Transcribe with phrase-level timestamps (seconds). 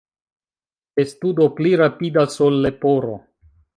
[0.99, 3.15] Testudo pli rapidas ol leporo.